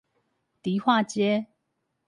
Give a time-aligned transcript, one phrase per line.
[0.63, 1.45] 迪化街